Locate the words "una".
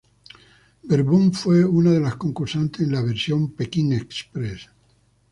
1.63-1.91